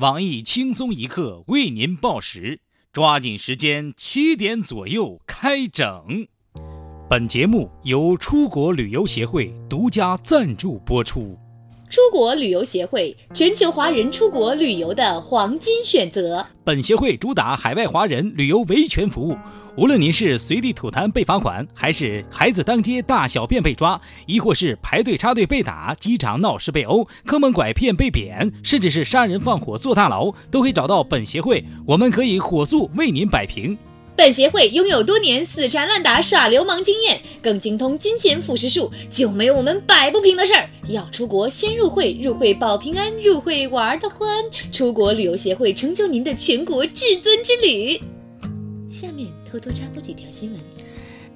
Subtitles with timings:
[0.00, 2.60] 网易轻松一刻为您报时，
[2.92, 6.28] 抓紧时间，七点左右开整。
[7.08, 11.38] 本节目由出国旅游协会独家赞助播出。
[11.88, 16.44] 出国旅游协会，全球华人出国旅游的黄金选择。
[16.64, 19.36] 本协会主打海外华人旅游维权服务，
[19.76, 33.78] 无论您是随地吐痰被罚款，还是孩子当街大小便被抓，亦或是排队插队被打、机场闹事被殴、坑蒙拐骗被贬，甚至是杀人放火坐大牢，都可以找到本协会，我们可以火速为您摆平。
[34.16, 40.66] 本协会拥有多年死缠烂打耍流氓经验，更精通金钱腐蚀术，就没有我们摆不平的事儿。
[40.88, 44.42] 要出国先入会，入会保平安，入会玩的欢。
[44.72, 48.00] 出国旅游协会成就您的全国至尊之旅。
[48.88, 50.60] 下面偷偷插播几条新闻。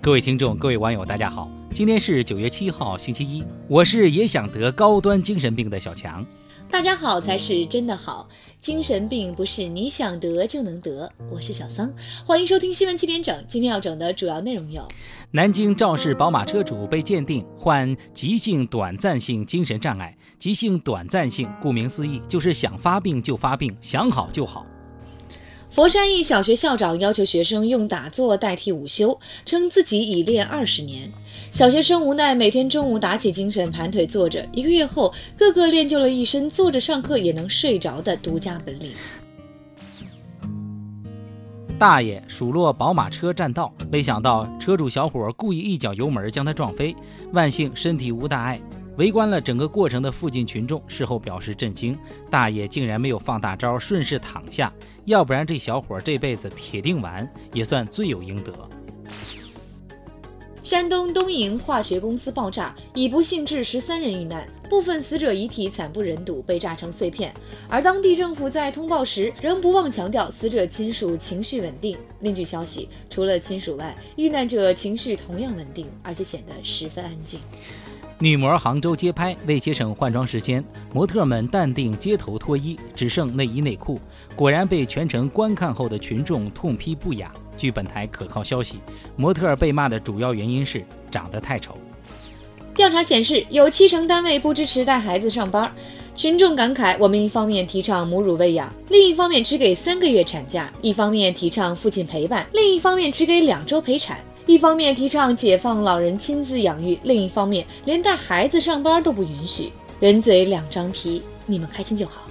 [0.00, 6.26] 各位听众，各位网友，大家好，今天是九月七号，星期一，我是也想得高端精神病的小强。
[6.70, 8.28] 大家好才是真的好，
[8.60, 11.10] 精神病不是你想得就能得。
[11.28, 11.92] 我是小桑，
[12.24, 13.44] 欢迎收听新闻七点整。
[13.48, 14.86] 今天要整的主要内容有：
[15.32, 20.16] 南京肇事宝马车主被鉴定患急性短暂性精神障碍。
[20.38, 24.64] 急性短暂性，顾名思义，就是想发病就发病，想好就好。
[25.70, 31.12] 佛山一小学校长要求学生用打坐代替午休，称自己已练二十年。
[31.50, 38.92] 小学生无奈，每天中午打起精神盘腿坐着，一个月后，个个练就了一身坐着上课也能睡着的独家本领。
[41.76, 46.94] 大爷数落宝马车占道，没想到车主小伙故意一脚油门将他撞飞，
[47.32, 48.60] 万幸身体无大碍。
[48.96, 51.98] 围观了整个过程的附近群众事后表示震惊，
[52.30, 54.72] 大爷竟然没有放大招，顺势躺下，
[55.04, 58.52] 要不然这小伙这辈子铁定完，也算罪有应得。
[60.70, 67.34] 山东东营化学公司爆炸，已不幸致十三人遇难，部分死者遗体惨不忍睹，被炸成碎片。
[67.68, 71.98] 而当地政府在通报时，仍不忘强调死者亲属情绪稳定。
[72.20, 77.40] 另据消息，除了亲属外，遇难者情绪同样稳定，而且显得十分安静。
[78.20, 80.64] 女模杭州街拍，为节省换装时间，
[80.94, 84.00] 模特们淡定街头脱衣，只剩内衣内裤，
[84.36, 87.34] 果然被全程观看后的群众痛批不雅。
[87.60, 88.76] 据本台可靠消息，
[89.16, 91.76] 模特被骂的主要原因是长得太丑。
[92.74, 95.70] 调查显示，有七成单位不支持带孩子上班。
[96.14, 104.16] 群众感慨：我们一方面提倡母乳喂养，另一方面只给三个月产假；一方面提倡父亲陪伴，另一方面只给两周陪产；
[104.46, 109.70] 一方面提倡解放老人亲自养育，另一方面连带孩子上班都不允许。
[109.98, 112.22] 人嘴两张皮，你们开心就好。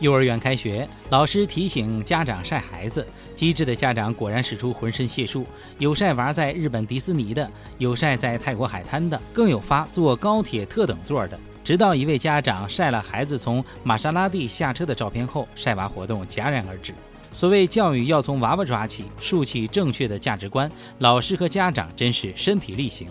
[0.00, 3.04] 幼儿园开学，老师提醒家长晒孩子，
[3.36, 5.46] 机智的家长果然使出浑身解数，
[5.78, 11.38] 有晒娃在日本迪士尼的，有晒在泰国海滩的，更有发坐高铁特等座的。
[11.62, 16.94] 直到一位家长晒了孩子从玛莎拉蒂下车的照片后，晒娃活动戛然而止。
[17.30, 20.70] 所谓教育要从娃娃抓起，树起正确的价值观，
[21.00, 23.06] 老师和家长真是身体力行。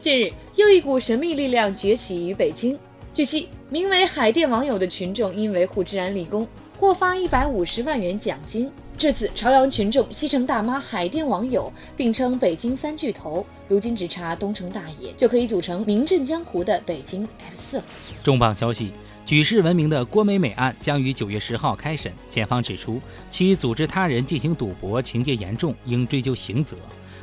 [0.00, 2.78] 近日，又一股神秘力量崛起于北京。
[3.12, 6.46] 据悉，名为“海淀网友”的群众因维护治安立功，
[6.78, 8.70] 获发一百五十万元奖金。
[8.96, 17.82] 至此，朝阳群众西城大妈、海淀网友并称北京三巨头，如今只差东城大爷就可以组成名震江湖的北京 F 四。
[18.22, 18.92] 重磅消息：
[19.26, 22.12] 举世闻名的郭美美案将于九月十号开审。
[22.30, 26.76] 检方指出，其组织他人进行赌博，情节严重，应追究刑责。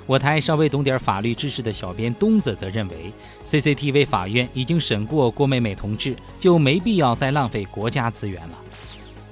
[0.05, 3.13] 我台稍微懂点法律知识的小编东子则认为
[3.45, 8.59] ，CCTV 法院已经审过郭美美同志，就没必要再浪费国家资源了。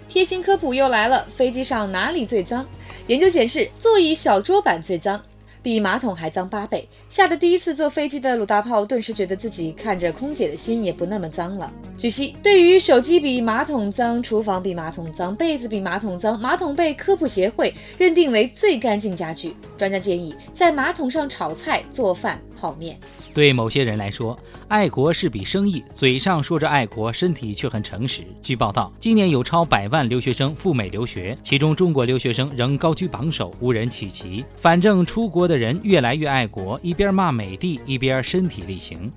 [0.09, 2.65] 贴心科普又来了，飞机上哪里最脏？
[3.05, 5.21] 研究显示，座椅小桌板最脏。
[5.61, 11.71] 比马桶还脏八倍，吓得第一次坐飞机的鲁大炮顿时觉得自己看着空姐的心也不那么脏了。
[11.97, 19.53] 据悉，对于手机比马桶脏、厨房比马桶脏、被子比马桶脏，马桶被科普协会认定为最干净家具。
[19.77, 22.97] 专家建议在马桶上炒菜、做饭、泡面。
[23.33, 24.37] 对某些人来说，
[24.69, 28.23] 爱国是笔生意，嘴上说着爱国，身体却很诚实。
[28.41, 34.45] 据报道，今年有超百万留学生赴美留学，其中中国留学生仍高居榜首，无人企及。
[34.56, 35.50] 反正出国。
[35.50, 39.12] 的人越来越爱国，一边骂美帝，一边身体力行。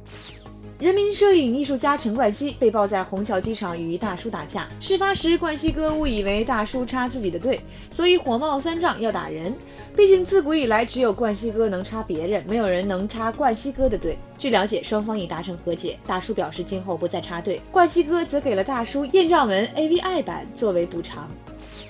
[0.83, 7.61] 人民摄影艺术家陈冠希被曝在虹桥机场与一大叔打架，事发时冠希哥误以为大叔插自己的队，
[7.93, 9.55] 所以火冒三丈要打人。
[9.97, 14.19] 毕竟自古以来只有冠希哥能插别人，没有人能插冠希哥的队。
[14.37, 21.31] 据了解，双方已达成和解，大叔表示今后不再插队，冠希哥则给了大叔艳照门 AVI 版作为补偿。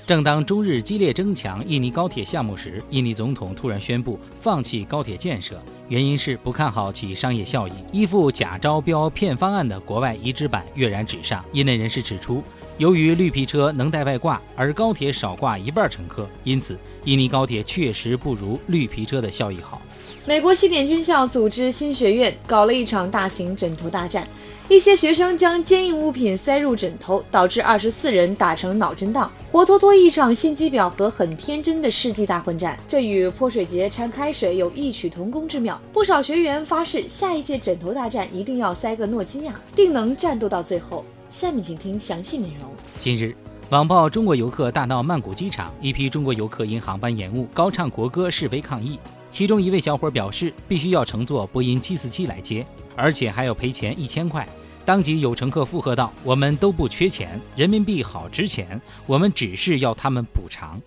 [0.07, 5.59] 正当中日激烈争抢印尼高铁项目时，印尼总统突然宣布放弃高铁建设，
[5.93, 7.73] 原因是不看好其商业效益。
[7.93, 11.45] 依附假招标骗方案的国外移植版跃然纸上。
[11.53, 12.43] 业内人士指出，
[12.79, 19.81] 由于绿皮车能带外挂，而高铁少挂一半乘客，因此印尼高铁确实不如绿皮车的效益好。
[20.27, 24.27] 美国西点军校组织新学院搞了一场大型枕头大战，
[24.69, 32.79] 一些学生将坚硬物品塞入枕头，导致二十四人打成脑震荡，活脱脱一场心机婊和很天真的世纪大混战。
[32.89, 35.81] 这与泼水节掺开水有异曲同工之妙。
[35.93, 41.05] 不少学员发誓，下一届枕头大战一定要塞个诺基亚，定能战斗到最后。
[41.33, 42.69] 下面请听详细内容。
[42.93, 43.35] 近日，
[43.71, 48.99] 网曝中国游客大闹曼谷机场，一批中国游客因航班延误高唱国歌示威抗议。
[49.31, 54.47] 其中一位小伙表示，必须要乘坐波音747来接，而且还要赔钱一千块。
[54.85, 60.79] 当即有乘客附和道：“我们都不缺钱，人民币好值钱，我们只是要他们补偿。”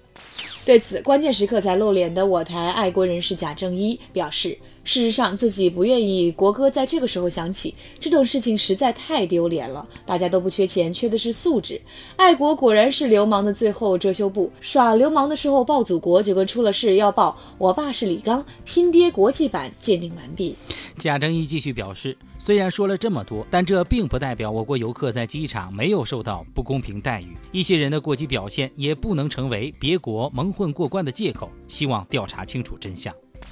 [0.63, 9.85] 对此，关键时刻才露脸的我台爱国人士贾正一表示：“事实上，自己不愿意国歌在这个时候响起，这种事情实在太丢脸了。
[10.05, 11.81] 大家都不缺钱，缺的是素质。
[12.15, 20.55] 爱国果然是流氓的最后遮羞布，耍流氓的时候报祖国，就跟出了事要报我爸是李刚，拼爹国际版鉴定完毕。”
[20.97, 22.15] 贾正一继续表示。
[22.37, 27.35] 虽然说了这么多，但这并不代表我国游客在机场没有受到不公平待遇。
[27.51, 31.49] 一些人的过激表现也不能成为别国蒙混过关的借口。
[31.67, 33.11] 希望调查清楚真相。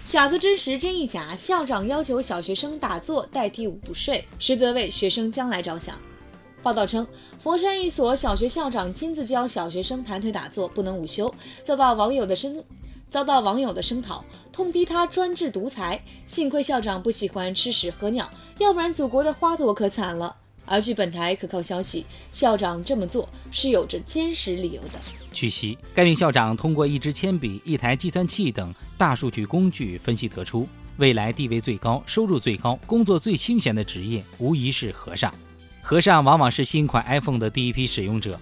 [0.09, 1.35] 假作真实，真亦假。
[1.35, 5.99] 校长要求小学生打坐代替午睡，实则为学生将来着想。
[6.61, 7.05] 报道称，
[7.39, 12.63] 佛山一所小学校长亲自教小学生盘腿打坐，不能午休，遭到网友的声。
[13.09, 16.03] 遭到网友的声讨，痛批他专制独裁。
[16.25, 20.35] 幸亏校长不喜欢吃屎喝尿，要不然祖国的花朵可惨了。
[20.65, 25.22] 而据本台可靠消息，校长这么做是有着坚实理由的。
[25.33, 35.33] 据悉，该名校长通过一支铅笔、一台计算器等大数据工具分析得出，未来地位最高、收入最高、工作最清闲的职业，无疑是和尚。
[35.81, 38.39] 和尚往往是新款 iPhone 的第一批使用者，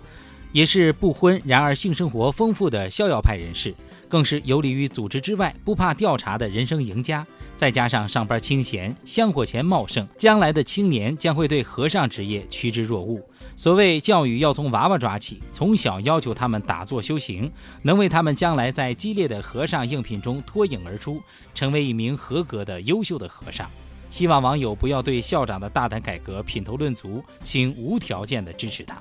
[0.51, 3.73] 也是不婚然而性生活丰富的逍遥派人士。
[4.07, 7.25] 更是游离于组织之外、不怕调查的人生赢家。
[7.61, 13.21] 再加上上班清闲、香火钱茂盛，将来的青年将会对和尚职业趋之若鹜。
[13.55, 17.51] 所谓教育要从娃娃抓起，从小要求他们打坐修行，
[17.83, 21.21] 能为他们将来在激烈的和尚应聘中脱颖而出，
[21.53, 23.69] 成为一名合格的优秀的和尚。
[24.09, 28.99] 希望网友不要对校长的大胆改革品头论足，请无条件的支持他。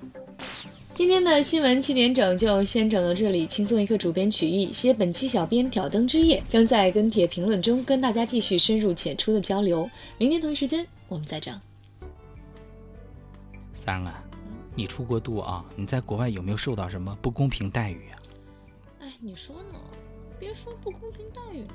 [0.93, 3.47] 今天的新闻七点整就先整到这里。
[3.47, 9.89] 轻松一刻，主编曲艺，携本期小编挑灯之夜，将在跟帖评论中跟大家继续深入浅出的交流。
[10.19, 11.59] 明天同一时间我们再整。
[13.73, 14.23] 三啊，
[14.75, 18.19] 你出国度啊，你在国外有没有受到什么不公平待遇啊？
[19.01, 19.81] 哎，你说呢？
[20.39, 21.75] 别说不公平待遇了，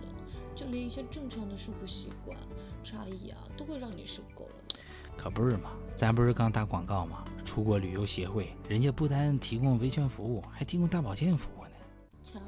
[0.56, 2.38] 就连一些正常的生活习惯
[2.84, 4.80] 差异啊，都会让你受够了。
[5.18, 7.26] 可不是嘛，咱不是刚打广告吗？
[7.44, 11.72] 出国旅游协会，人家不单提供维权服务，还提供大保健服务呢。
[12.24, 12.40] 乔，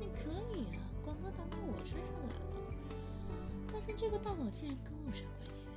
[0.00, 3.72] 你可以啊，广告打到我身上来了。
[3.72, 5.68] 但是这个大保健跟我有啥关系？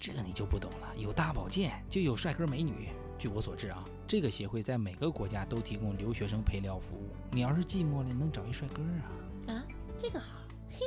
[0.00, 0.96] 这个你就不懂了。
[0.96, 2.88] 有大保健，就有帅哥美女。
[3.18, 7.10] 据我所知啊，这个协会在每个国家都提供留学生陪聊服务。
[7.30, 9.54] 你要是寂寞了，能找一帅哥啊。
[9.54, 9.64] 啊，
[9.98, 10.38] 这个好。
[10.70, 10.86] 嘿。